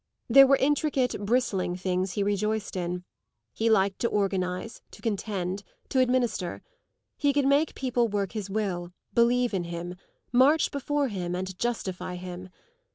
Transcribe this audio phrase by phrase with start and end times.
[0.27, 3.03] There were intricate, bristling things he rejoiced in;
[3.53, 6.63] he liked to organise, to contend, to administer;
[7.17, 9.93] he could make people work his will, believe in him,
[10.31, 12.49] march before him and justify him.